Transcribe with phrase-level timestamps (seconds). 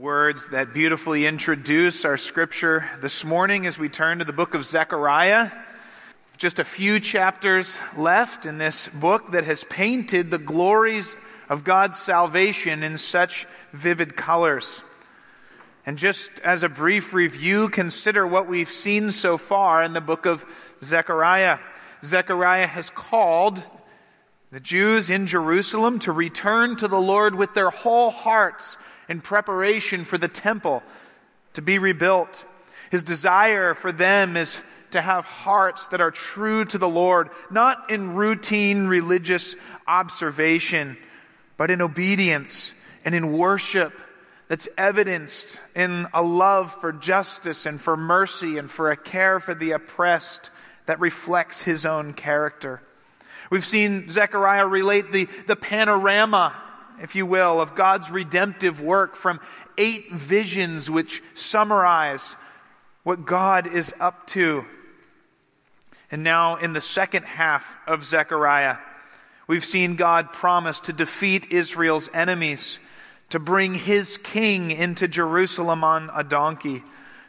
[0.00, 4.64] Words that beautifully introduce our scripture this morning as we turn to the book of
[4.64, 5.50] Zechariah.
[6.38, 11.14] Just a few chapters left in this book that has painted the glories
[11.50, 14.80] of God's salvation in such vivid colors.
[15.84, 20.24] And just as a brief review, consider what we've seen so far in the book
[20.24, 20.46] of
[20.82, 21.58] Zechariah.
[22.06, 23.62] Zechariah has called
[24.50, 28.78] the Jews in Jerusalem to return to the Lord with their whole hearts
[29.10, 30.82] in preparation for the temple
[31.52, 32.44] to be rebuilt.
[32.90, 34.60] His desire for them is
[34.92, 40.96] to have hearts that are true to the Lord, not in routine religious observation,
[41.56, 42.72] but in obedience
[43.04, 43.92] and in worship
[44.48, 49.54] that's evidenced in a love for justice and for mercy and for a care for
[49.54, 50.50] the oppressed
[50.86, 52.80] that reflects his own character.
[53.50, 56.54] We've seen Zechariah relate the, the panorama,
[57.00, 59.40] if you will, of God's redemptive work from
[59.78, 62.36] eight visions which summarize
[63.02, 64.64] what God is up to.
[66.10, 68.76] And now, in the second half of Zechariah,
[69.46, 72.78] we've seen God promise to defeat Israel's enemies
[73.30, 76.82] to bring his king into Jerusalem on a donkey,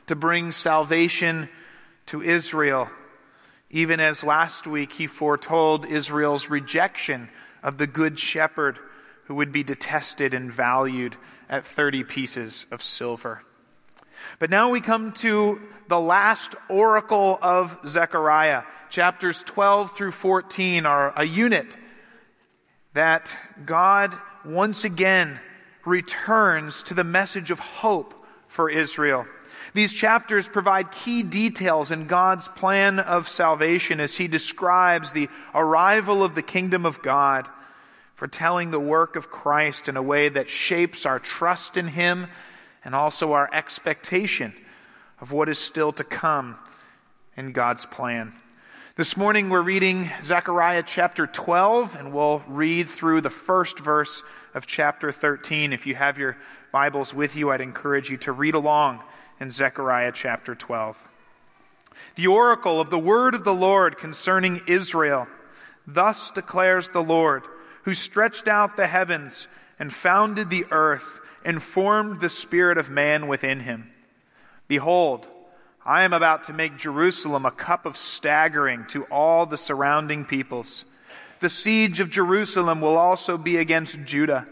[0.08, 1.48] to bring salvation
[2.08, 2.90] to Israel,
[3.70, 7.30] even as last week he foretold Israel's rejection
[7.64, 8.80] of the good shepherd
[9.26, 11.16] who would be detested and valued
[11.50, 13.44] at 30 pieces of silver.
[14.40, 18.64] But now we come to the last oracle of Zechariah.
[18.90, 21.78] Chapters 12 through 14 are a unit
[22.94, 24.16] that God
[24.46, 25.40] once again
[25.86, 28.14] returns to the message of hope
[28.48, 29.26] for Israel.
[29.74, 36.24] These chapters provide key details in God's plan of salvation as he describes the arrival
[36.24, 37.48] of the kingdom of God,
[38.22, 42.28] foretelling the work of Christ in a way that shapes our trust in him
[42.86, 44.54] and also our expectation
[45.20, 46.56] of what is still to come
[47.36, 48.31] in God's plan.
[48.96, 54.22] This morning we're reading Zechariah chapter 12, and we'll read through the first verse
[54.54, 55.74] of chapter 13.
[55.74, 56.38] If you have your
[56.72, 59.02] Bibles with you, I'd encourage you to read along
[59.40, 60.96] in Zechariah chapter 12.
[62.18, 65.26] The oracle of the word of the Lord concerning Israel.
[65.88, 67.48] Thus declares the Lord,
[67.84, 69.47] who stretched out the heavens
[69.80, 73.92] and founded the earth and formed the spirit of man within him.
[74.68, 75.28] Behold,
[75.86, 80.86] I am about to make Jerusalem a cup of staggering to all the surrounding peoples.
[81.40, 84.48] The siege of Jerusalem will also be against Judah.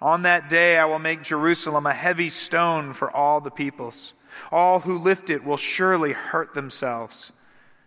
[0.00, 4.14] On that day I will make Jerusalem a heavy stone for all the peoples.
[4.50, 7.32] All who lift it will surely hurt themselves,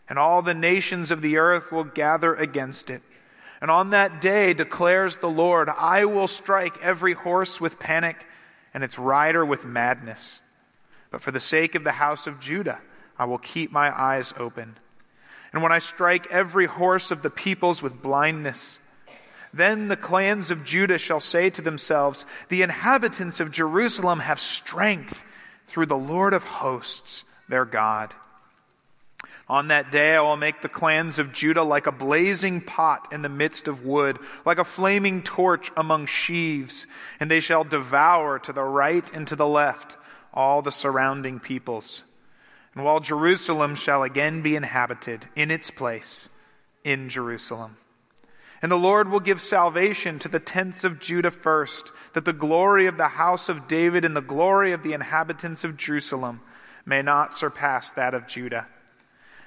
[0.08, 3.02] and all the nations of the earth will gather against it.
[3.62, 8.26] And on that day, declares the Lord, I will strike every horse with panic
[8.74, 10.40] and its rider with madness.
[11.10, 12.80] But for the sake of the house of Judah,
[13.18, 14.78] I will keep my eyes open.
[15.54, 18.78] And when I strike every horse of the peoples with blindness,
[19.54, 25.24] then the clans of Judah shall say to themselves, The inhabitants of Jerusalem have strength
[25.68, 28.14] through the Lord of hosts, their God.
[29.48, 33.22] On that day I will make the clans of Judah like a blazing pot in
[33.22, 36.88] the midst of wood, like a flaming torch among sheaves,
[37.20, 39.98] and they shall devour to the right and to the left
[40.34, 42.04] all the surrounding peoples.
[42.74, 46.28] And while Jerusalem shall again be inhabited in its place
[46.84, 47.78] in Jerusalem.
[48.62, 52.88] And the Lord will give salvation to the tents of Judah first, that the glory
[52.88, 56.42] of the house of David and the glory of the inhabitants of Jerusalem
[56.84, 58.68] may not surpass that of Judah.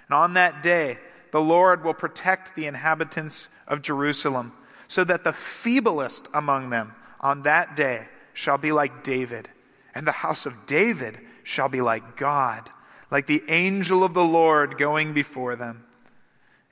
[0.08, 0.98] And on that day,
[1.32, 4.52] the Lord will protect the inhabitants of Jerusalem,
[4.88, 9.50] so that the feeblest among them on that day shall be like David
[9.98, 12.70] and the house of David shall be like God,
[13.10, 15.84] like the angel of the Lord going before them.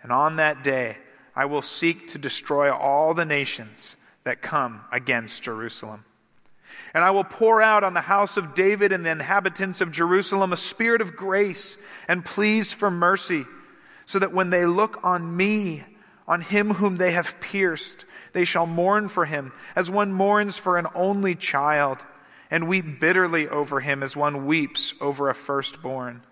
[0.00, 0.96] And on that day
[1.34, 6.04] I will seek to destroy all the nations that come against Jerusalem.
[6.94, 10.52] And I will pour out on the house of David and the inhabitants of Jerusalem
[10.52, 11.76] a spirit of grace
[12.08, 13.44] and pleas for mercy,
[14.06, 15.84] so that when they look on me,
[16.28, 20.76] on him whom they have pierced, they shall mourn for him as one mourns for
[20.78, 21.98] an only child
[22.50, 26.22] and weep bitterly over him as one weeps over a firstborn.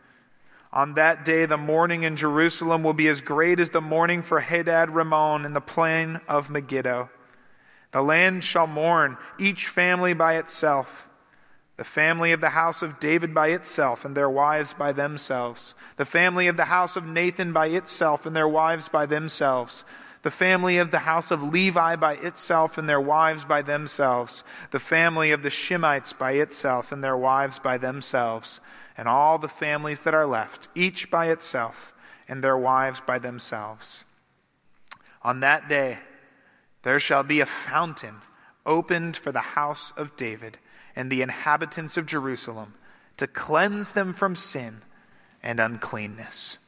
[0.73, 4.41] On that day, the mourning in Jerusalem will be as great as the mourning for
[4.41, 7.11] Hadad Rimmon in the plain of Megiddo.
[7.95, 11.09] The land shall mourn, each family by itself.
[11.79, 15.75] The family of the house of David by itself, and their wives by themselves.
[15.97, 19.85] The family of the house of Nathan by itself, and their wives by themselves
[20.25, 24.81] the family of the house of Levi by itself and their wives by themselves, the
[24.81, 28.59] family of the Shimeites by itself and their wives by themselves,
[28.97, 31.93] and all the families that are left, each by itself
[32.27, 34.05] and their wives by themselves.
[35.21, 35.99] On that day,
[36.85, 38.17] there shall be a fountain
[38.65, 40.59] opened for the house of David
[40.95, 42.75] and the inhabitants of Jerusalem
[43.17, 44.83] to cleanse them from sin
[45.43, 46.59] and uncleanness.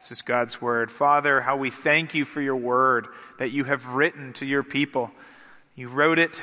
[0.00, 0.90] This is God's word.
[0.90, 3.06] Father, how we thank you for your word
[3.38, 5.10] that you have written to your people.
[5.74, 6.42] You wrote it,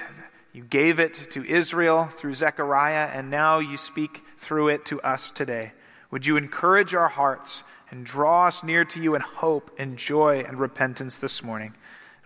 [0.54, 5.32] you gave it to Israel through Zechariah, and now you speak through it to us
[5.32, 5.74] today.
[6.10, 10.44] Would you encourage our hearts and draw us near to you in hope and joy
[10.48, 11.76] and repentance this morning?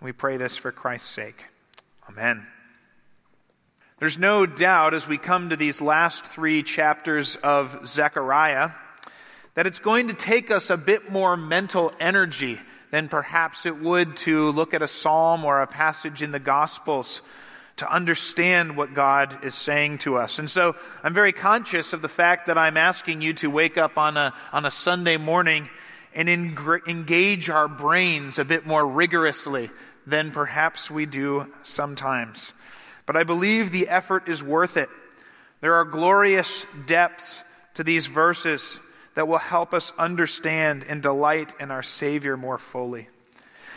[0.06, 1.44] We pray this for Christ's sake.
[2.08, 2.46] Amen.
[3.98, 8.70] There's no doubt as we come to these last three chapters of Zechariah
[9.56, 12.60] that it's going to take us a bit more mental energy
[12.92, 17.24] than perhaps it would to look at a psalm or a passage in the Gospels
[17.78, 20.38] to understand what God is saying to us.
[20.38, 23.98] And so I'm very conscious of the fact that I'm asking you to wake up
[23.98, 25.68] on a, on a Sunday morning
[26.14, 29.72] and engage our brains a bit more rigorously
[30.06, 32.54] than perhaps we do sometimes.
[33.06, 34.90] But I believe the effort is worth it.
[35.62, 37.44] There are glorious depths
[37.76, 38.80] to these verses
[39.16, 43.08] that will help us understand and delight in our Savior more fully.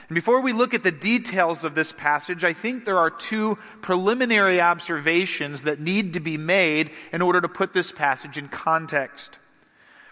[0.08, 3.58] And before we look at the details of this passage, I think there are two
[3.82, 9.38] preliminary observations that need to be made in order to put this passage in context.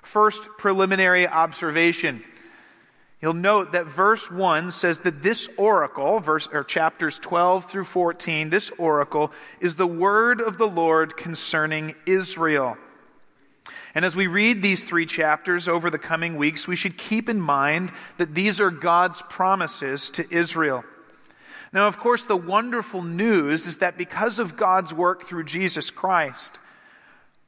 [0.03, 2.23] First preliminary observation.
[3.27, 8.51] You'll note that verse 1 says that this oracle, verse, or chapters 12 through 14,
[8.51, 12.77] this oracle is the word of the Lord concerning Israel.
[13.97, 17.41] And as we read these three chapters over the coming weeks, we should keep in
[17.41, 20.85] mind that these are God's promises to Israel.
[21.73, 26.61] Now, of course, the wonderful news is that because of God's work through Jesus Christ,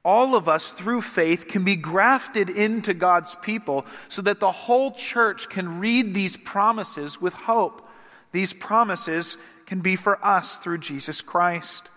[0.04, 4.92] all of us through faith can be grafted into God's people so that the whole
[4.92, 7.86] church can read these promises with hope.
[8.32, 9.36] These promises
[9.66, 11.90] can be for us through Jesus Christ.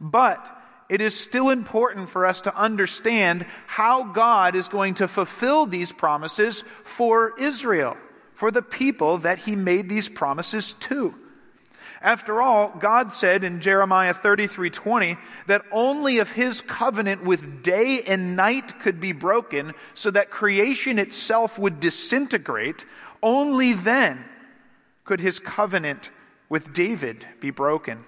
[0.00, 0.46] But
[0.88, 5.92] it is still important for us to understand how God is going to fulfill these
[5.92, 7.96] promises for Israel,
[8.34, 11.14] for the people that he made these promises to.
[12.04, 15.16] After all, God said in Jeremiah 33:20
[15.46, 20.98] that only if his covenant with day and night could be broken so that creation
[20.98, 22.84] itself would disintegrate,
[23.22, 24.22] only then
[25.04, 26.10] could his covenant
[26.50, 28.04] with David be broken.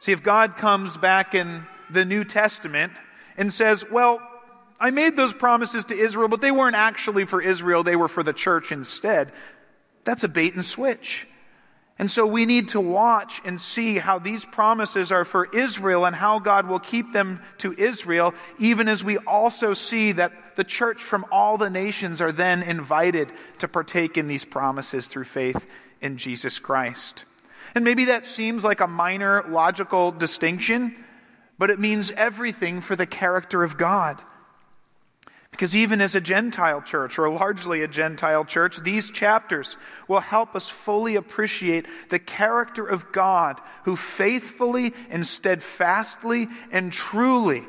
[0.00, 2.92] See, if God comes back in the New Testament
[3.38, 4.20] and says, well,
[4.78, 8.22] I made those promises to Israel, but they weren't actually for Israel, they were for
[8.22, 9.32] the church instead,
[10.04, 11.26] that's a bait and switch.
[11.98, 16.14] And so we need to watch and see how these promises are for Israel and
[16.14, 21.02] how God will keep them to Israel, even as we also see that the church
[21.02, 25.66] from all the nations are then invited to partake in these promises through faith
[26.00, 27.24] in Jesus Christ.
[27.74, 30.94] And maybe that seems like a minor logical distinction,
[31.58, 34.22] but it means everything for the character of God.
[35.58, 40.54] Because even as a Gentile church, or largely a Gentile church, these chapters will help
[40.54, 47.64] us fully appreciate the character of God who faithfully and steadfastly and truly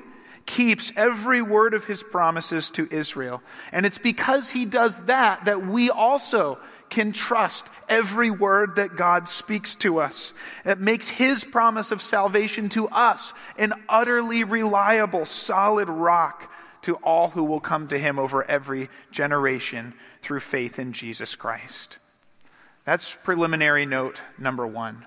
[0.45, 3.41] keeps every word of his promises to Israel.
[3.71, 9.29] And it's because he does that that we also can trust every word that God
[9.29, 10.33] speaks to us.
[10.65, 16.48] It makes His promise of salvation to us an utterly reliable, solid rock
[16.83, 21.97] to all who will come to Him over every generation through faith in Jesus Christ.
[22.85, 25.05] That's preliminary note number one.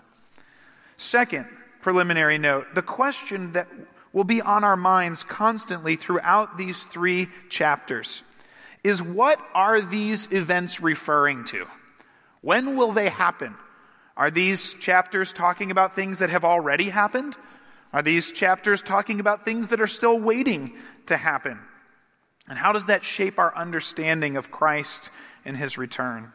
[0.97, 1.47] Second
[1.81, 3.69] preliminary note the question that
[4.13, 8.23] will be on our minds constantly throughout these three chapters
[8.85, 11.67] is what are these events referring to?
[12.41, 13.55] When will they happen?
[14.17, 17.37] Are these chapters talking about things that have already happened?
[17.93, 20.73] Are these chapters talking about things that are still waiting
[21.07, 21.59] to happen?
[22.49, 25.11] And how does that shape our understanding of Christ
[25.45, 26.33] and his return?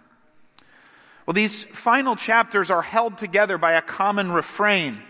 [1.25, 5.01] Well, these final chapters are held together by a common refrain.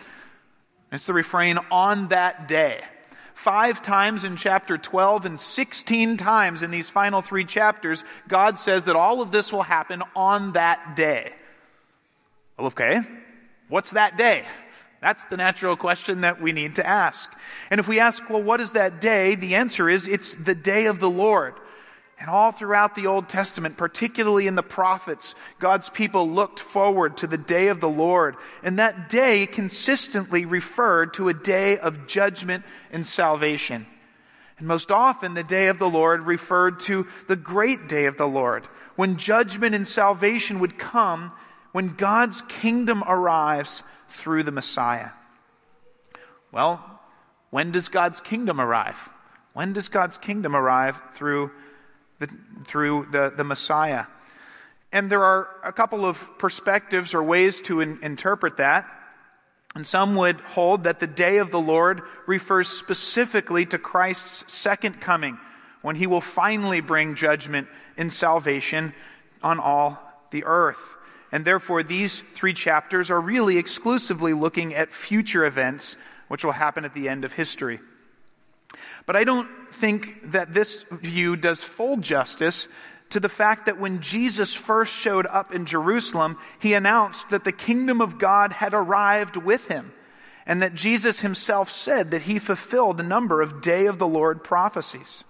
[0.91, 2.81] It's the refrain, on that day.
[3.35, 8.83] Five times in chapter 12 and 16 times in these final three chapters, God says
[8.83, 11.33] that all of this will happen on that day.
[12.57, 13.01] Well, okay.
[13.67, 14.45] What's that day?
[15.07, 17.31] That's the natural question that we need to ask.
[17.71, 19.35] And if we ask, well, what is that day?
[19.35, 21.53] The answer is it's the day of the Lord.
[22.19, 27.27] And all throughout the Old Testament, particularly in the prophets, God's people looked forward to
[27.27, 28.35] the day of the Lord.
[28.63, 33.85] And that day consistently referred to a day of judgment and salvation.
[34.57, 38.27] And most often, the day of the Lord referred to the great day of the
[38.27, 41.31] Lord, when judgment and salvation would come
[41.71, 45.09] when God's kingdom arrives through the Messiah.
[46.51, 46.83] Well,
[47.49, 48.97] when does God's kingdom arrive?
[49.53, 51.51] When does God's kingdom arrive through
[52.19, 52.29] the,
[52.65, 54.05] through the, the Messiah?
[54.91, 58.87] And there are a couple of perspectives or ways to in, interpret that.
[59.75, 65.01] And some would hold that the day of the Lord refers specifically to Christ's second
[65.01, 65.37] coming,
[65.81, 68.93] when he will finally bring judgment and salvation
[69.43, 70.96] on all the earth.
[71.31, 75.96] And therefore, these three chapters are really exclusively looking at future events
[76.27, 77.79] which will happen at the end of history.
[79.05, 82.67] But I don't think that this view does full justice
[83.12, 87.53] to the fact that when Jesus first showed up in Jerusalem, he announced that the
[87.53, 89.93] kingdom of God had arrived with him,
[90.46, 94.43] and that Jesus himself said that he fulfilled a number of day of the Lord
[94.43, 95.24] prophecies.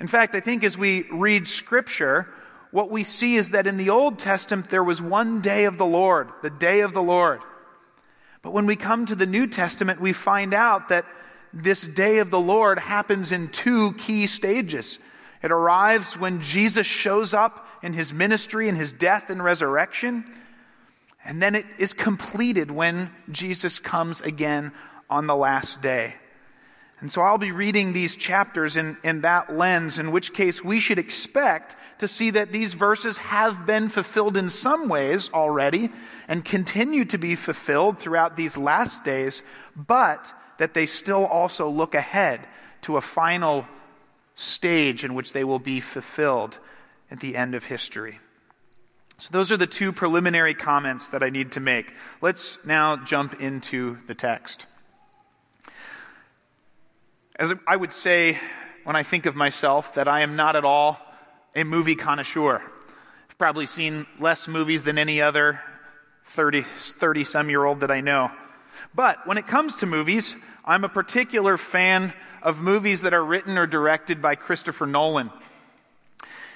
[0.00, 2.28] In fact, I think as we read scripture,
[2.72, 5.86] what we see is that in the Old Testament there was one day of the
[5.86, 7.40] Lord, the day of the Lord.
[8.42, 11.06] But when we come to the New Testament, we find out that
[11.52, 14.98] this day of the Lord happens in two key stages.
[15.42, 20.24] It arrives when Jesus shows up in his ministry and his death and resurrection.
[21.24, 24.72] And then it is completed when Jesus comes again
[25.10, 26.14] on the last day.
[27.02, 30.78] And so I'll be reading these chapters in, in that lens, in which case we
[30.78, 35.90] should expect to see that these verses have been fulfilled in some ways already
[36.28, 39.42] and continue to be fulfilled throughout these last days,
[39.74, 42.46] but that they still also look ahead
[42.82, 43.66] to a final
[44.36, 46.56] stage in which they will be fulfilled
[47.10, 48.20] at the end of history.
[49.18, 51.92] So, those are the two preliminary comments that I need to make.
[52.20, 54.66] Let's now jump into the text.
[57.42, 58.38] As I would say
[58.84, 60.96] when I think of myself, that I am not at all
[61.56, 62.62] a movie connoisseur.
[63.28, 65.60] I've probably seen less movies than any other
[66.26, 68.30] 30, 30 some year old that I know.
[68.94, 72.12] But when it comes to movies, I'm a particular fan
[72.44, 75.32] of movies that are written or directed by Christopher Nolan.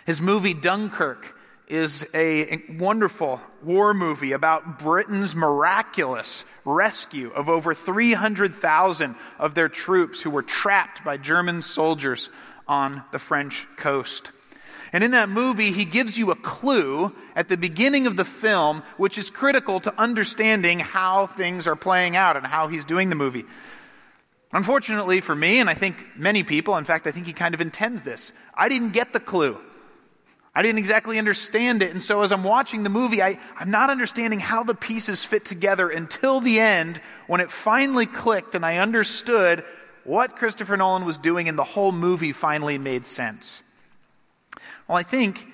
[0.04, 1.35] His movie Dunkirk
[1.68, 10.20] is a wonderful war movie about Britain's miraculous rescue of over 300,000 of their troops
[10.20, 12.30] who were trapped by German soldiers
[12.68, 14.30] on the French coast.
[14.92, 18.82] And in that movie, he gives you a clue at the beginning of the film,
[18.96, 23.16] which is critical to understanding how things are playing out and how he's doing the
[23.16, 23.44] movie.
[24.52, 27.60] Unfortunately for me, and I think many people, in fact, I think he kind of
[27.60, 29.58] intends this, I didn't get the clue.
[30.56, 31.90] I didn't exactly understand it.
[31.90, 35.44] And so as I'm watching the movie, I, I'm not understanding how the pieces fit
[35.44, 39.62] together until the end when it finally clicked and I understood
[40.04, 43.62] what Christopher Nolan was doing and the whole movie finally made sense.
[44.88, 45.46] Well, I think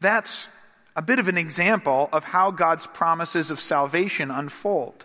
[0.00, 0.48] that's
[0.96, 5.04] a bit of an example of how God's promises of salvation unfold.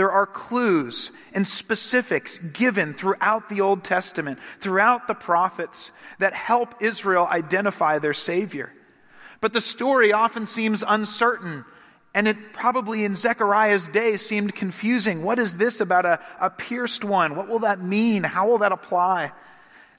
[0.00, 6.74] There are clues and specifics given throughout the Old Testament, throughout the prophets, that help
[6.80, 8.72] Israel identify their Savior.
[9.42, 11.66] But the story often seems uncertain,
[12.14, 15.22] and it probably in Zechariah's day seemed confusing.
[15.22, 17.36] What is this about a, a pierced one?
[17.36, 18.22] What will that mean?
[18.22, 19.32] How will that apply?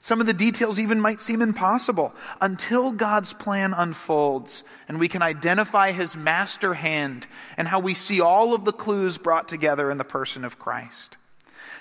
[0.02, 5.22] Some of the details even might seem impossible until God's plan unfolds and we can
[5.22, 9.98] identify his master hand and how we see all of the clues brought together in
[9.98, 11.18] the person of Christ.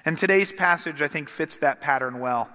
[0.05, 2.47] And today's passage, I think, fits that pattern well.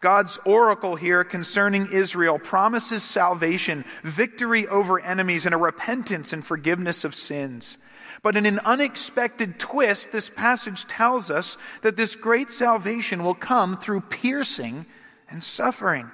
[0.00, 7.04] God's oracle here concerning Israel promises salvation, victory over enemies, and a repentance and forgiveness
[7.04, 7.78] of sins.
[8.26, 13.76] But in an unexpected twist, this passage tells us that this great salvation will come
[13.76, 14.84] through piercing
[15.30, 16.10] and suffering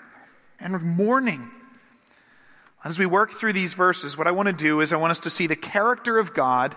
[0.61, 1.50] and mourning.
[2.85, 5.21] As we work through these verses, what I want to do is I want us
[5.21, 6.76] to see the character of God.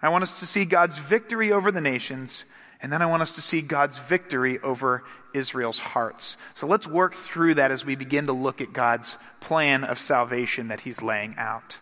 [0.00, 2.46] I want us to see God's victory over the nations.
[2.80, 6.38] And then I want us to see God's victory over Israel's hearts.
[6.54, 10.68] So let's work through that as we begin to look at God's plan of salvation
[10.68, 11.80] that He's laying out.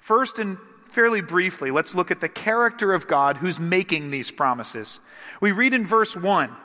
[0.00, 0.56] First and
[0.94, 5.00] fairly briefly, let's look at the character of God who's making these promises.
[5.40, 6.56] We read in verse 1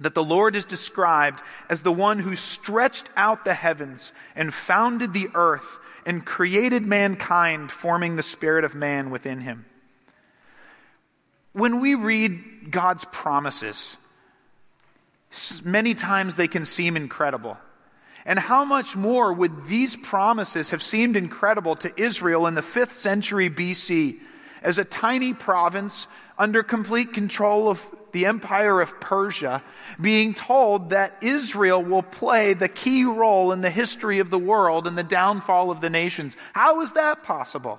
[0.00, 5.14] that the Lord is described as the one who stretched out the heavens and founded
[5.14, 9.64] the earth and created mankind, forming the spirit of man within him.
[11.52, 13.96] When we read God's promises,
[15.64, 17.56] many times they can seem incredible.
[18.26, 22.92] And how much more would these promises have seemed incredible to Israel in the 5th
[22.92, 24.18] century BC
[24.62, 29.62] as a tiny province under complete control of the empire of Persia,
[30.00, 34.88] being told that Israel will play the key role in the history of the world
[34.88, 36.36] and the downfall of the nations.
[36.52, 37.78] How is that possible?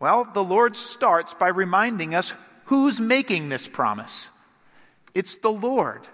[0.00, 2.34] Well, the Lord starts by reminding us
[2.66, 4.28] who's making this promise.
[5.14, 6.06] It's the Lord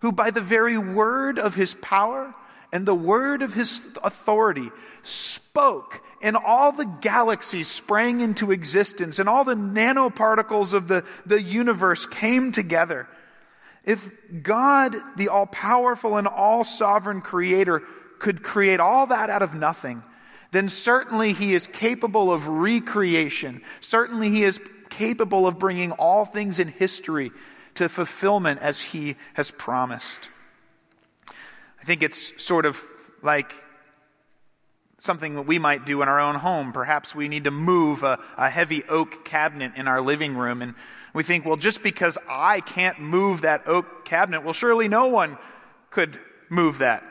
[0.00, 2.34] who by the very word of his power
[2.72, 4.70] and the word of his authority
[5.02, 11.40] spoke, and all the galaxies sprang into existence, and all the nanoparticles of the, the
[11.40, 13.08] universe came together.
[13.84, 14.10] If
[14.42, 17.82] God, the all powerful and all sovereign creator,
[18.18, 20.02] could create all that out of nothing,
[20.50, 23.62] then certainly he is capable of recreation.
[23.80, 27.30] Certainly he is capable of bringing all things in history
[27.76, 30.28] to fulfillment as he has promised.
[31.80, 32.82] I think it's sort of
[33.22, 33.52] like
[34.98, 36.72] something that we might do in our own home.
[36.72, 40.74] Perhaps we need to move a, a, heavy oak cabinet in our living room, and
[41.14, 45.38] we think, well, just because I can't move that oak cabinet, well, surely no one
[45.90, 46.18] could
[46.48, 47.04] move that.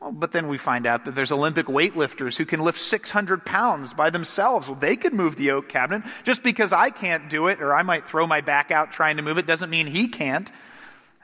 [0.00, 3.92] Well, but then we find out that there's Olympic weightlifters who can lift 600 pounds
[3.92, 4.68] by themselves.
[4.68, 6.02] Well, they could move the oak cabinet.
[6.24, 9.22] Just because I can't do it, or I might throw my back out trying to
[9.22, 10.50] move it, doesn't mean he can't.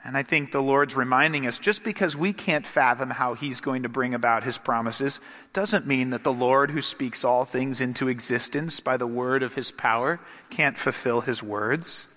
[0.03, 3.83] And I think the Lord's reminding us just because we can't fathom how He's going
[3.83, 5.19] to bring about His promises
[5.53, 9.55] doesn't mean that the Lord, who speaks all things into existence by the word of
[9.55, 10.19] His power,
[10.49, 12.07] can't fulfill His words.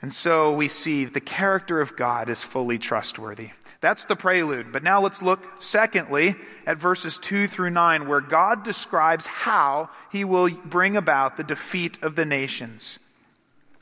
[0.00, 3.50] And so we see the character of God is fully trustworthy.
[3.80, 4.72] That's the prelude.
[4.72, 6.34] But now let's look, secondly,
[6.66, 11.98] at verses 2 through 9, where God describes how he will bring about the defeat
[12.02, 12.98] of the nations.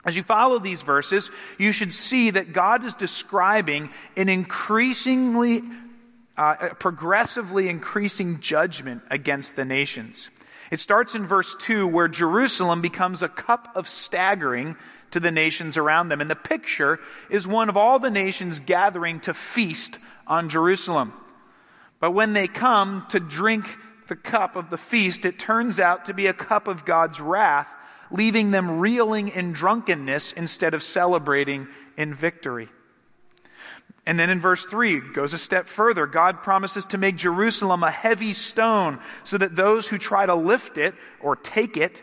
[0.04, 5.62] As you follow these verses, you should see that God is describing an increasingly,
[6.36, 10.30] uh, progressively increasing judgment against the nations.
[10.70, 14.76] It starts in verse 2, where Jerusalem becomes a cup of staggering
[15.12, 16.20] to the nations around them.
[16.20, 16.98] And the picture
[17.30, 21.12] is one of all the nations gathering to feast on Jerusalem.
[22.00, 23.66] But when they come to drink
[24.08, 27.72] the cup of the feast, it turns out to be a cup of God's wrath,
[28.10, 32.68] leaving them reeling in drunkenness instead of celebrating in victory.
[34.06, 36.06] And then in verse 3, it goes a step further.
[36.06, 40.78] God promises to make Jerusalem a heavy stone so that those who try to lift
[40.78, 42.02] it or take it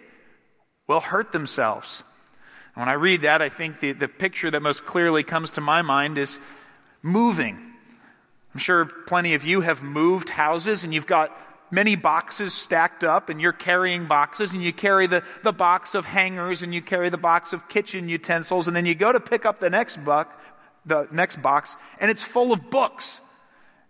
[0.86, 2.04] will hurt themselves.
[2.76, 5.62] And When I read that, I think the, the picture that most clearly comes to
[5.62, 6.40] my mind is
[7.02, 7.58] moving.
[8.54, 11.36] I'm sure plenty of you have moved houses and you've got
[11.72, 16.06] many boxes stacked up and you're carrying boxes and you carry the, the box of
[16.06, 19.46] hangers and you carry the box of kitchen utensils and then you go to pick
[19.46, 20.40] up the next buck,
[20.86, 23.22] the next box and it's full of books.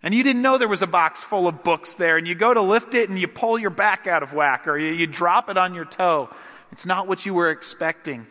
[0.01, 2.53] And you didn't know there was a box full of books there and you go
[2.53, 5.49] to lift it and you pull your back out of whack or you, you drop
[5.49, 6.29] it on your toe.
[6.71, 8.27] It's not what you were expecting.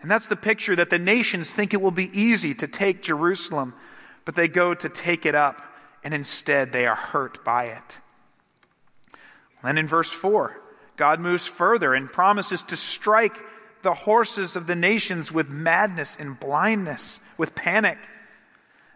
[0.00, 3.74] And that's the picture that the nations think it will be easy to take Jerusalem,
[4.24, 5.62] but they go to take it up,
[6.04, 7.98] and instead they are hurt by it.
[9.62, 10.56] Then in verse 4,
[10.96, 13.36] God moves further and promises to strike
[13.82, 17.98] the horses of the nations with madness and blindness, with panic.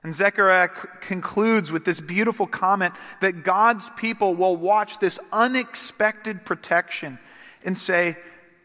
[0.04, 6.44] And Zechariah c- concludes with this beautiful comment that God's people will watch this unexpected
[6.44, 7.18] protection
[7.64, 8.16] and say,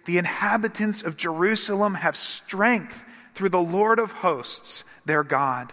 [0.06, 5.72] the inhabitants of Jerusalem have strength through the Lord of hosts, their God.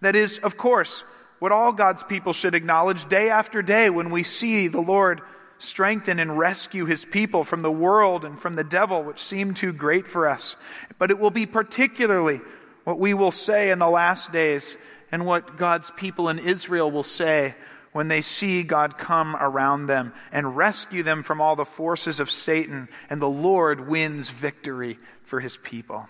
[0.00, 1.04] That is, of course,
[1.38, 5.20] what all God's people should acknowledge day after day when we see the Lord
[5.58, 9.72] strengthen and rescue his people from the world and from the devil, which seem too
[9.72, 10.56] great for us.
[10.98, 12.40] But it will be particularly
[12.84, 14.76] what we will say in the last days
[15.10, 17.54] and what God's people in Israel will say
[17.92, 22.30] when they see God come around them and rescue them from all the forces of
[22.30, 26.08] Satan, and the Lord wins victory for his people.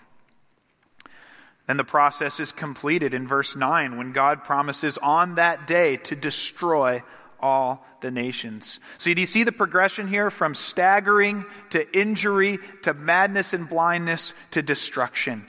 [1.67, 6.15] Then the process is completed in verse 9 when God promises on that day to
[6.15, 7.03] destroy
[7.39, 8.79] all the nations.
[8.97, 14.33] So, do you see the progression here from staggering to injury to madness and blindness
[14.51, 15.45] to destruction?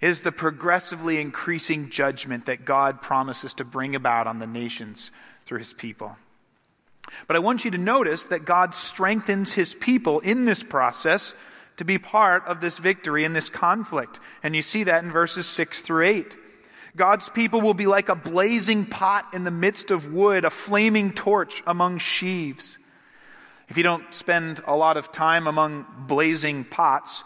[0.00, 5.10] Is the progressively increasing judgment that God promises to bring about on the nations
[5.44, 6.16] through his people.
[7.26, 11.34] But I want you to notice that God strengthens his people in this process
[11.78, 14.20] to be part of this victory in this conflict.
[14.42, 16.36] And you see that in verses 6 through 8.
[16.96, 21.12] God's people will be like a blazing pot in the midst of wood, a flaming
[21.12, 22.76] torch among sheaves.
[23.68, 27.22] If you don't spend a lot of time among blazing pots,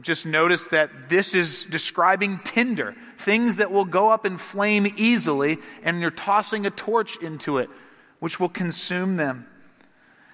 [0.00, 5.58] just notice that this is describing tinder, things that will go up in flame easily,
[5.82, 7.68] and you're tossing a torch into it,
[8.18, 9.46] which will consume them.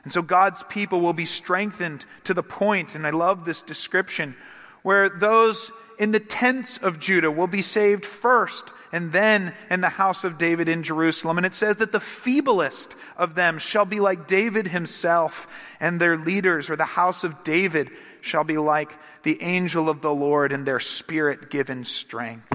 [0.05, 4.37] And so God's people will be strengthened to the point, and I love this description,
[4.83, 9.89] where those in the tents of Judah will be saved first, and then in the
[9.89, 11.39] house of David in Jerusalem.
[11.39, 15.49] And it says that the feeblest of them shall be like David himself,
[15.81, 17.91] and their leaders, or the house of David,
[18.27, 18.91] shall be like
[19.23, 22.53] the angel of the Lord in their spirit given strength.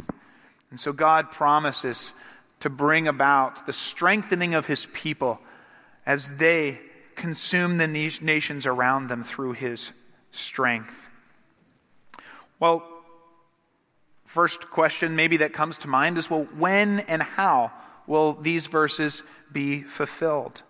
[0.70, 2.14] And so God promises
[2.60, 5.40] to bring about the strengthening of his people
[6.06, 6.80] as they
[7.16, 9.92] consume the nations around them through his
[10.32, 11.10] strength.
[12.60, 12.84] Well,
[14.26, 17.72] first question maybe that comes to mind is well, when and how
[18.08, 20.62] will these verses be fulfilled?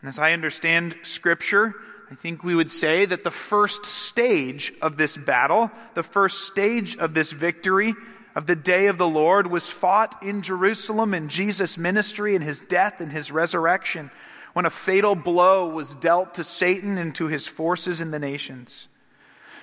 [0.00, 1.74] And as I understand Scripture,
[2.12, 6.94] I think we would say that the first stage of this battle, the first stage
[6.98, 7.94] of this victory,
[8.34, 12.60] of the day of the Lord, was fought in Jerusalem in Jesus' ministry and his
[12.60, 14.10] death and his resurrection,
[14.52, 18.88] when a fatal blow was dealt to Satan and to his forces in the nations.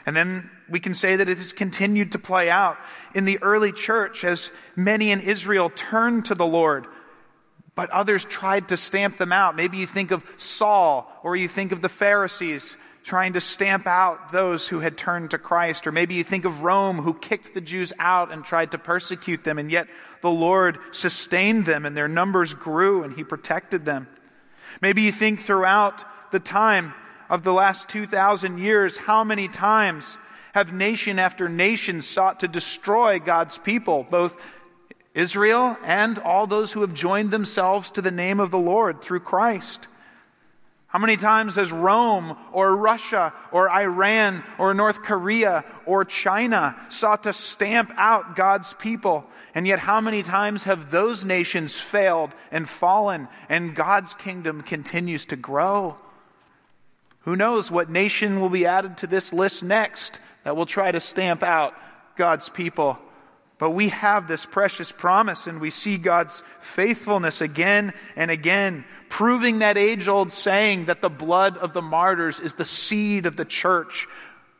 [0.07, 2.77] And then we can say that it has continued to play out
[3.13, 6.87] in the early church as many in Israel turned to the Lord
[7.79, 9.55] but others tried to stamp them out.
[9.55, 14.33] Maybe you think of Saul, or you think of the Pharisees trying to stamp out
[14.33, 15.87] those who had turned to Christ.
[15.87, 19.45] Or maybe you think of Rome, who kicked the Jews out and tried to persecute
[19.45, 19.87] them, and yet
[20.21, 24.09] the Lord sustained them, and their numbers grew, and He protected them.
[24.81, 26.93] Maybe you think throughout the time
[27.29, 30.17] of the last 2,000 years, how many times
[30.53, 34.35] have nation after nation sought to destroy God's people, both
[35.19, 39.19] Israel and all those who have joined themselves to the name of the Lord through
[39.19, 39.87] Christ.
[40.87, 47.23] How many times has Rome or Russia or Iran or North Korea or China sought
[47.23, 49.23] to stamp out God's people?
[49.53, 55.25] And yet, how many times have those nations failed and fallen and God's kingdom continues
[55.25, 55.95] to grow?
[57.21, 60.99] Who knows what nation will be added to this list next that will try to
[60.99, 61.75] stamp out
[62.15, 62.97] God's people?
[63.59, 69.59] But we have this precious promise, and we see God's faithfulness again and again, proving
[69.59, 73.45] that age old saying that the blood of the martyrs is the seed of the
[73.45, 74.07] church.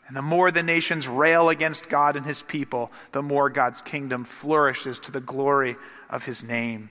[0.08, 4.26] And the more the nations rail against God and his people, the more God's kingdom
[4.26, 5.78] flourishes to the glory
[6.10, 6.90] of his name.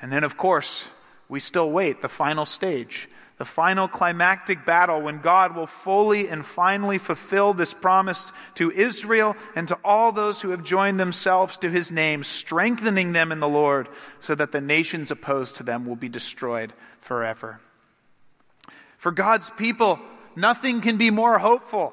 [0.00, 0.84] And then, of course,
[1.28, 6.46] we still wait the final stage the final climactic battle when God will fully and
[6.46, 11.70] finally fulfill this promise to Israel and to all those who have joined themselves to
[11.70, 13.88] his name, strengthening them in the Lord
[14.20, 17.60] so that the nations opposed to them will be destroyed forever.
[18.98, 19.98] For God's people,
[20.36, 21.92] nothing can be more hopeful,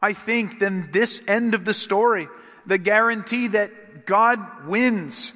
[0.00, 2.28] I think, than this end of the story.
[2.64, 5.32] The guarantee that God wins,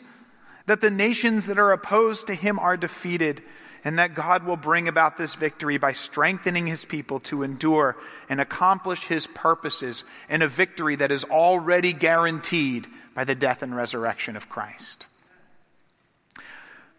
[0.67, 3.43] that the nations that are opposed to him are defeated
[3.85, 7.97] and that God will bring about this victory by strengthening his people to endure
[8.29, 13.77] and accomplish his purposes in a victory that is already guaranteed by the death and
[13.77, 15.07] resurrection of Christ.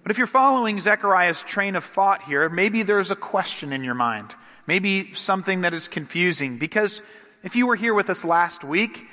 [0.03, 3.95] But if you're following Zechariah's train of thought here, maybe there's a question in your
[3.95, 4.35] mind.
[4.67, 6.59] Maybe something that is confusing.
[6.59, 7.01] Because
[7.43, 9.03] if you were here with us last week,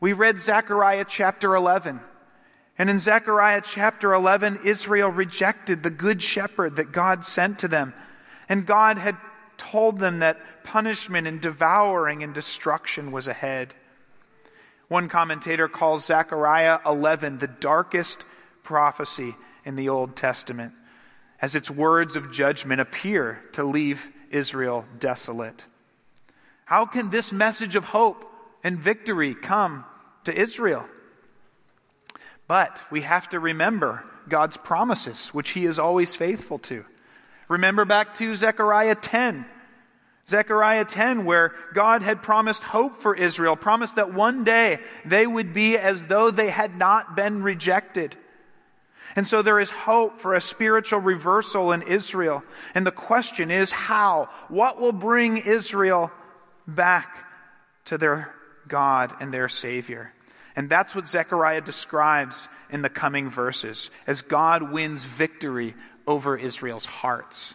[0.00, 2.00] we read Zechariah chapter 11.
[2.78, 7.94] And in Zechariah chapter 11, Israel rejected the good shepherd that God sent to them.
[8.48, 9.16] And God had
[9.56, 13.74] told them that punishment and devouring and destruction was ahead.
[14.88, 18.24] One commentator calls Zechariah 11 the darkest
[18.62, 20.72] prophecy in the Old Testament,
[21.40, 25.64] as its words of judgment appear to leave Israel desolate.
[26.64, 28.24] How can this message of hope
[28.64, 29.84] and victory come
[30.24, 30.86] to Israel?
[32.52, 36.84] But we have to remember God's promises, which He is always faithful to.
[37.48, 39.46] Remember back to Zechariah 10.
[40.28, 45.54] Zechariah 10, where God had promised hope for Israel, promised that one day they would
[45.54, 48.16] be as though they had not been rejected.
[49.16, 52.44] And so there is hope for a spiritual reversal in Israel.
[52.74, 54.28] And the question is how?
[54.48, 56.12] What will bring Israel
[56.68, 57.16] back
[57.86, 58.30] to their
[58.68, 60.12] God and their Savior?
[60.54, 65.74] And that's what Zechariah describes in the coming verses as God wins victory
[66.06, 67.54] over Israel's hearts.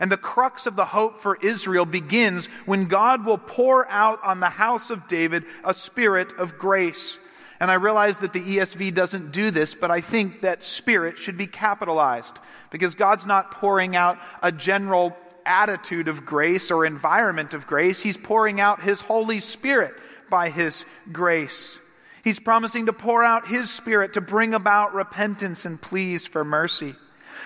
[0.00, 4.40] And the crux of the hope for Israel begins when God will pour out on
[4.40, 7.18] the house of David a spirit of grace.
[7.60, 11.38] And I realize that the ESV doesn't do this, but I think that spirit should
[11.38, 12.38] be capitalized
[12.70, 18.02] because God's not pouring out a general attitude of grace or environment of grace.
[18.02, 19.94] He's pouring out His Holy Spirit
[20.28, 21.78] by His grace.
[22.26, 26.96] He's promising to pour out His Spirit to bring about repentance and pleas for mercy.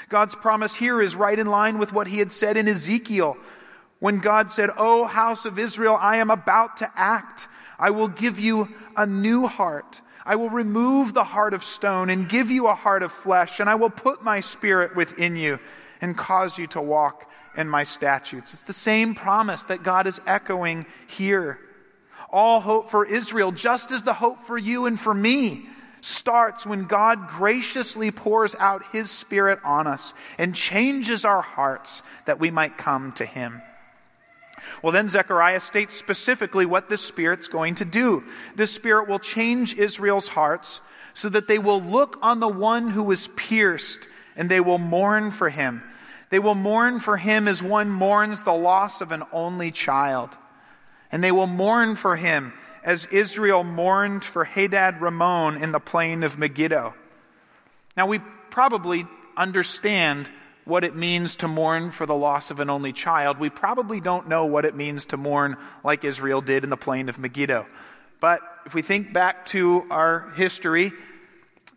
[0.08, 3.36] God's promise here is right in line with what He had said in Ezekiel
[3.98, 7.46] when God said, O house of Israel, I am about to act.
[7.78, 10.00] I will give you a new heart.
[10.24, 13.68] I will remove the heart of stone and give you a heart of flesh, and
[13.68, 15.58] I will put my spirit within you
[16.00, 18.54] and cause you to walk in my statutes.
[18.54, 21.58] It's the same promise that God is echoing here.
[22.32, 25.66] All hope for Israel, just as the hope for you and for me,
[26.00, 32.40] starts when God graciously pours out his Spirit on us and changes our hearts that
[32.40, 33.60] we might come to him.
[34.82, 38.24] Well, then Zechariah states specifically what this Spirit's going to do.
[38.56, 40.80] This Spirit will change Israel's hearts
[41.14, 44.00] so that they will look on the one who was pierced
[44.36, 45.82] and they will mourn for him.
[46.30, 50.30] They will mourn for him as one mourns the loss of an only child.
[51.12, 56.22] And they will mourn for him as Israel mourned for Hadad Ramon in the plain
[56.22, 56.94] of Megiddo.
[57.96, 58.20] Now, we
[58.50, 60.30] probably understand
[60.64, 63.38] what it means to mourn for the loss of an only child.
[63.38, 67.08] We probably don't know what it means to mourn like Israel did in the plain
[67.08, 67.66] of Megiddo.
[68.20, 70.92] But if we think back to our history,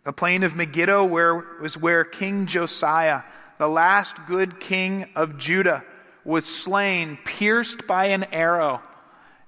[0.03, 3.23] the plain of Megiddo where, was where King Josiah,
[3.57, 5.83] the last good king of Judah,
[6.25, 8.81] was slain, pierced by an arrow,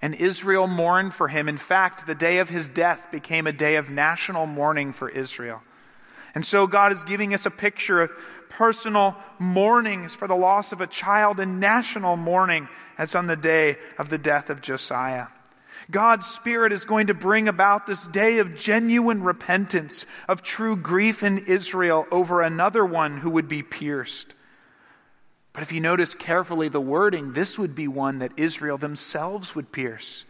[0.02, 1.48] and Israel mourned for him.
[1.48, 5.62] In fact, the day of his death became a day of national mourning for Israel.
[6.34, 8.12] And so God is giving us a picture of
[8.50, 13.78] personal mournings for the loss of a child and national mourning as on the day
[13.98, 15.28] of the death of Josiah.
[15.92, 21.22] God's Spirit is going to bring about this day of genuine repentance, of true grief
[21.22, 24.34] in Israel over another one who would be pierced.
[25.56, 29.72] But if you notice carefully the wording, this would be one that Israel themselves would
[29.72, 30.26] pierce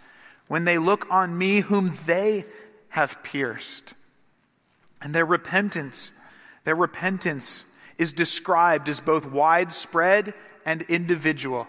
[0.47, 2.45] when they look on me whom they
[2.89, 3.95] have pierced.
[5.01, 6.11] And their repentance,
[6.63, 7.65] their repentance
[7.97, 11.65] is described as both widespread and individual.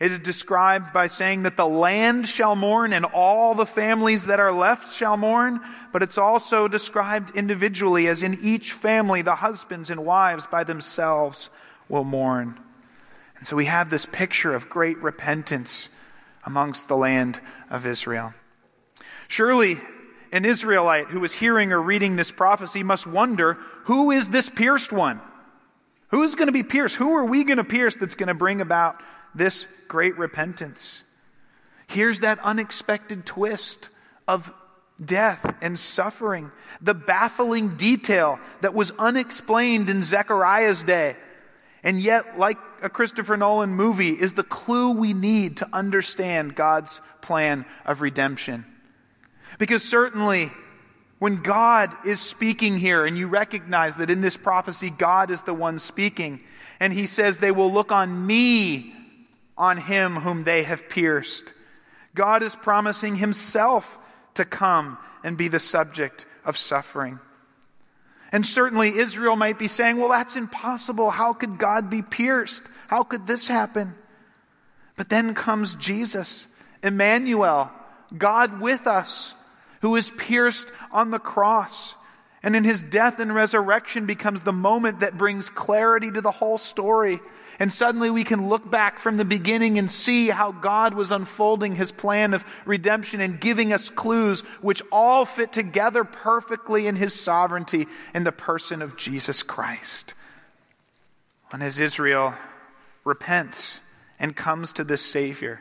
[0.00, 4.38] It is described by saying that the land shall mourn and all the families that
[4.38, 5.60] are left shall mourn,
[5.94, 11.48] but it's also described individually as in each family the husbands and wives by themselves
[11.88, 12.60] will mourn.
[13.38, 15.88] And so we have this picture of great repentance
[16.44, 18.34] amongst the land of Israel.
[19.28, 19.78] Surely
[20.32, 24.92] an Israelite who is hearing or reading this prophecy must wonder who is this pierced
[24.92, 25.20] one?
[26.08, 26.96] Who's going to be pierced?
[26.96, 29.02] Who are we going to pierce that's going to bring about
[29.34, 31.02] this great repentance?
[31.86, 33.88] Here's that unexpected twist
[34.26, 34.52] of
[35.02, 41.16] death and suffering, the baffling detail that was unexplained in Zechariah's day.
[41.82, 47.00] And yet, like a Christopher Nolan movie, is the clue we need to understand God's
[47.20, 48.64] plan of redemption.
[49.58, 50.50] Because certainly,
[51.18, 55.54] when God is speaking here, and you recognize that in this prophecy, God is the
[55.54, 56.40] one speaking,
[56.80, 58.94] and he says, They will look on me,
[59.56, 61.52] on him whom they have pierced.
[62.14, 63.98] God is promising himself
[64.34, 67.18] to come and be the subject of suffering.
[68.30, 71.10] And certainly Israel might be saying, Well, that's impossible.
[71.10, 72.62] How could God be pierced?
[72.88, 73.94] How could this happen?
[74.96, 76.46] But then comes Jesus,
[76.82, 77.70] Emmanuel,
[78.16, 79.34] God with us
[79.80, 81.94] who is pierced on the cross.
[82.42, 86.58] And in his death and resurrection becomes the moment that brings clarity to the whole
[86.58, 87.20] story.
[87.58, 91.74] And suddenly we can look back from the beginning and see how God was unfolding
[91.74, 97.18] his plan of redemption and giving us clues which all fit together perfectly in his
[97.18, 100.14] sovereignty in the person of Jesus Christ.
[101.50, 102.34] And as Israel
[103.04, 103.80] repents
[104.20, 105.60] and comes to this Savior,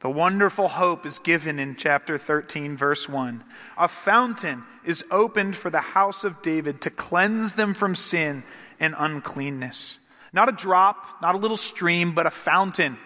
[0.00, 3.42] the wonderful hope is given in chapter 13, verse 1.
[3.78, 8.42] A fountain is opened for the house of David to cleanse them from sin
[8.78, 9.98] and uncleanness.
[10.32, 12.96] Not a drop, not a little stream, but a fountain.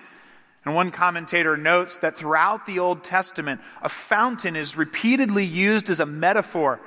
[0.65, 6.01] And one commentator notes that throughout the Old Testament, a fountain is repeatedly used as
[6.01, 6.81] a metaphor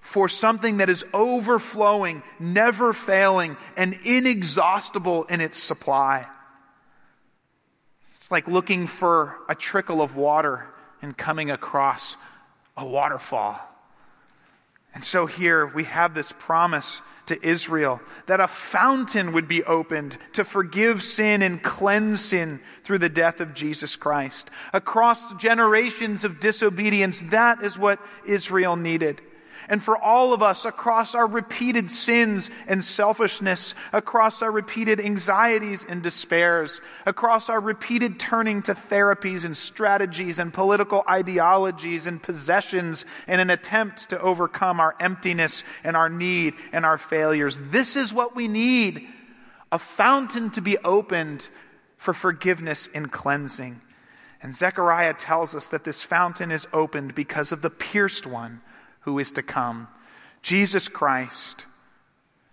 [0.00, 6.26] for something that is overflowing, never failing, and inexhaustible in its supply.
[8.14, 10.66] It's like looking for a trickle of water
[11.02, 12.16] and coming across
[12.76, 13.58] a waterfall.
[14.94, 20.18] And so here we have this promise to Israel, that a fountain would be opened
[20.34, 24.50] to forgive sin and cleanse sin through the death of Jesus Christ.
[24.72, 29.22] Across generations of disobedience, that is what Israel needed
[29.68, 35.84] and for all of us across our repeated sins and selfishness, across our repeated anxieties
[35.86, 43.04] and despairs, across our repeated turning to therapies and strategies and political ideologies and possessions
[43.26, 47.58] in an attempt to overcome our emptiness and our need and our failures.
[47.70, 49.06] This is what we need
[49.70, 51.46] a fountain to be opened
[51.98, 53.82] for forgiveness and cleansing.
[54.40, 58.62] And Zechariah tells us that this fountain is opened because of the pierced one
[59.00, 59.88] who is to come.
[60.42, 61.66] Jesus Christ,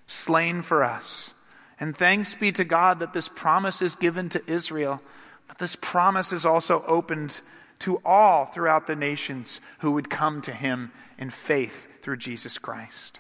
[0.08, 1.34] slain for us.
[1.80, 5.02] And thanks be to God that this promise is given to Israel,
[5.48, 7.42] but this promise is also opened
[7.80, 13.20] to all throughout the nations who would come to him in faith through Jesus Christ.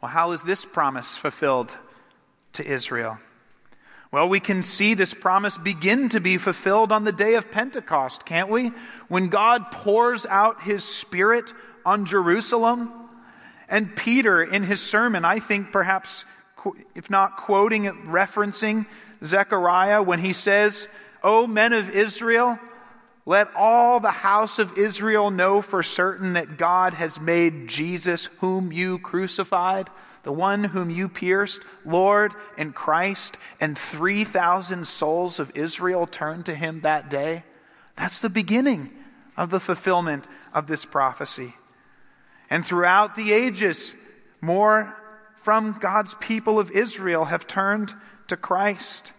[0.00, 1.76] Well, how is this promise fulfilled
[2.54, 3.18] to Israel?
[4.10, 8.24] Well, we can see this promise begin to be fulfilled on the day of Pentecost,
[8.24, 8.70] can't we?
[9.08, 11.52] When God pours out his Spirit
[11.84, 12.92] on Jerusalem.
[13.68, 16.24] And Peter, in his sermon, I think perhaps,
[16.94, 18.86] if not quoting referencing
[19.24, 20.86] Zechariah when he says,
[21.22, 22.58] O men of Israel,
[23.26, 28.70] let all the house of Israel know for certain that God has made Jesus, whom
[28.70, 29.88] you crucified,
[30.24, 36.54] the one whom you pierced, Lord and Christ, and 3,000 souls of Israel turned to
[36.54, 37.44] him that day.
[37.96, 38.90] That's the beginning
[39.36, 41.54] of the fulfillment of this prophecy.
[42.54, 43.94] And throughout the ages,
[44.40, 44.96] more
[45.42, 47.92] from God's people of Israel have turned
[48.28, 49.12] to Christ.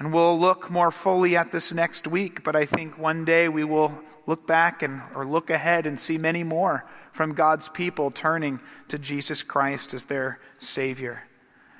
[0.00, 3.62] And we'll look more fully at this next week, but I think one day we
[3.62, 8.58] will look back and or look ahead and see many more from God's people turning
[8.88, 11.22] to Jesus Christ as their savior.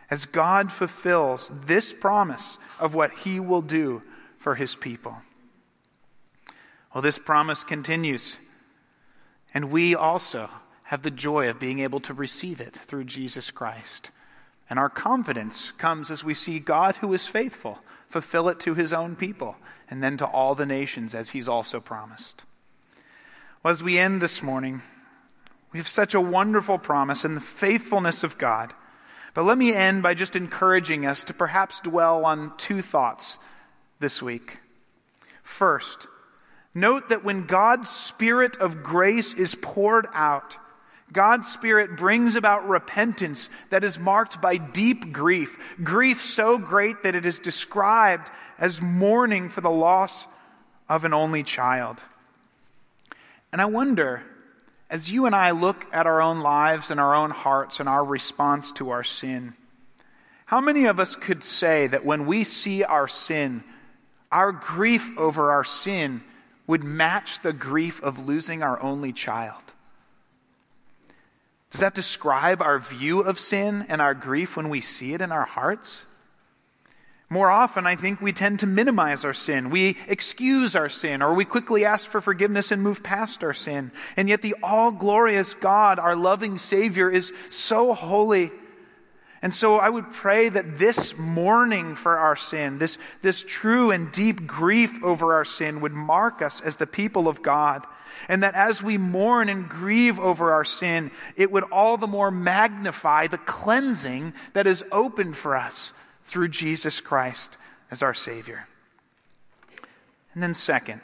[0.08, 4.04] As God fulfills this promise of what he will do
[4.38, 5.16] for his people.
[6.94, 8.38] Well, this promise continues
[9.54, 10.50] and we also
[10.84, 14.10] have the joy of being able to receive it through Jesus Christ.
[14.70, 18.92] And our confidence comes as we see God, who is faithful, fulfill it to his
[18.92, 19.56] own people
[19.90, 22.44] and then to all the nations as he's also promised.
[23.62, 24.82] Well, as we end this morning,
[25.72, 28.72] we have such a wonderful promise in the faithfulness of God.
[29.34, 33.38] But let me end by just encouraging us to perhaps dwell on two thoughts
[34.00, 34.58] this week.
[35.42, 36.06] First,
[36.74, 40.56] Note that when God's Spirit of grace is poured out,
[41.12, 47.14] God's Spirit brings about repentance that is marked by deep grief, grief so great that
[47.14, 50.26] it is described as mourning for the loss
[50.88, 52.02] of an only child.
[53.52, 54.22] And I wonder,
[54.90, 58.04] as you and I look at our own lives and our own hearts and our
[58.04, 59.54] response to our sin,
[60.44, 63.64] how many of us could say that when we see our sin,
[64.30, 66.22] our grief over our sin
[66.68, 69.62] would match the grief of losing our only child?
[71.70, 75.32] Does that describe our view of sin and our grief when we see it in
[75.32, 76.04] our hearts?
[77.30, 79.68] More often, I think we tend to minimize our sin.
[79.68, 83.90] We excuse our sin, or we quickly ask for forgiveness and move past our sin.
[84.16, 88.50] And yet, the all glorious God, our loving Savior, is so holy
[89.40, 94.10] and so I would pray that this mourning for our sin, this, this true and
[94.10, 97.86] deep grief over our sin would mark us as the people of God.
[98.28, 102.32] And that as we mourn and grieve over our sin, it would all the more
[102.32, 105.92] magnify the cleansing that is opened for us
[106.24, 107.56] through Jesus Christ
[107.92, 108.66] as our Savior.
[110.34, 111.00] And then, second,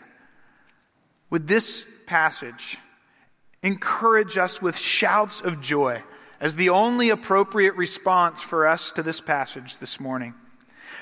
[1.30, 2.78] would this passage
[3.62, 6.02] encourage us with shouts of joy?
[6.40, 10.34] As the only appropriate response for us to this passage this morning.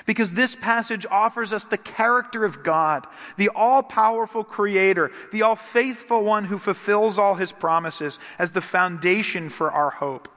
[0.05, 5.55] Because this passage offers us the character of God, the all powerful Creator, the all
[5.55, 10.29] faithful one who fulfills all His promises as the foundation for our hope.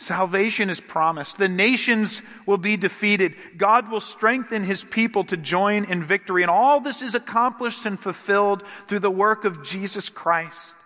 [0.00, 1.38] Salvation is promised.
[1.38, 3.34] The nations will be defeated.
[3.56, 6.42] God will strengthen His people to join in victory.
[6.42, 10.76] And all this is accomplished and fulfilled through the work of Jesus Christ.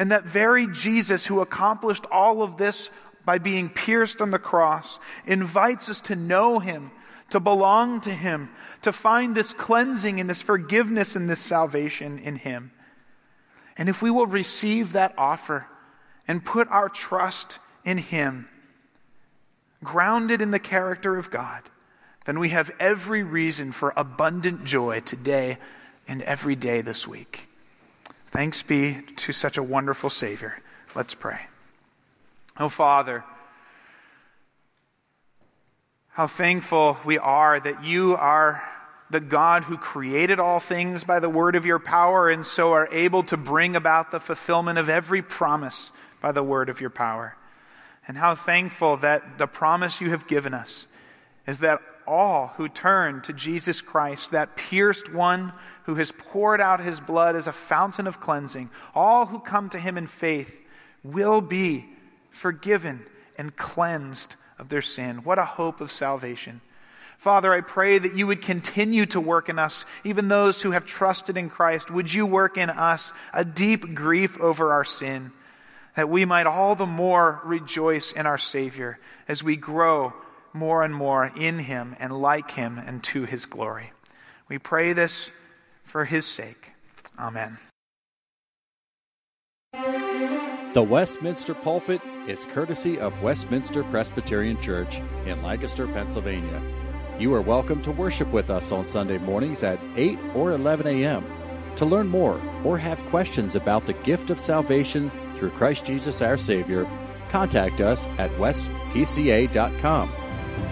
[0.00, 2.88] And that very Jesus who accomplished all of this
[3.26, 6.90] by being pierced on the cross invites us to know him,
[7.28, 8.48] to belong to him,
[8.80, 12.72] to find this cleansing and this forgiveness and this salvation in him.
[13.76, 15.66] And if we will receive that offer
[16.26, 18.48] and put our trust in him,
[19.84, 21.60] grounded in the character of God,
[22.24, 25.58] then we have every reason for abundant joy today
[26.08, 27.49] and every day this week.
[28.30, 30.60] Thanks be to such a wonderful Savior.
[30.94, 31.40] Let's pray.
[32.56, 33.24] Oh, Father,
[36.10, 38.62] how thankful we are that you are
[39.10, 42.88] the God who created all things by the word of your power and so are
[42.92, 47.36] able to bring about the fulfillment of every promise by the word of your power.
[48.06, 50.86] And how thankful that the promise you have given us
[51.46, 51.80] is that
[52.10, 55.52] all who turn to Jesus Christ, that pierced one
[55.84, 59.78] who has poured out his blood as a fountain of cleansing, all who come to
[59.78, 60.60] him in faith
[61.04, 61.86] will be
[62.30, 63.06] forgiven
[63.38, 65.18] and cleansed of their sin.
[65.18, 66.60] What a hope of salvation.
[67.18, 70.86] Father, I pray that you would continue to work in us, even those who have
[70.86, 71.90] trusted in Christ.
[71.90, 75.30] Would you work in us a deep grief over our sin,
[75.94, 78.98] that we might all the more rejoice in our Savior
[79.28, 80.12] as we grow
[80.52, 83.92] more and more in Him and like Him and to His glory.
[84.48, 85.30] We pray this
[85.84, 86.72] for His sake.
[87.18, 87.58] Amen.
[90.72, 96.62] The Westminster Pulpit is courtesy of Westminster Presbyterian Church in Lancaster, Pennsylvania.
[97.18, 101.26] You are welcome to worship with us on Sunday mornings at 8 or 11 a.m.
[101.76, 106.36] To learn more or have questions about the gift of salvation through Christ Jesus our
[106.36, 106.88] Savior,
[107.30, 110.12] contact us at westpca.com.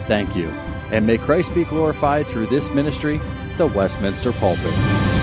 [0.06, 0.48] Thank you,
[0.90, 3.20] and may Christ be glorified through this ministry,
[3.56, 5.17] the Westminster Pulpit.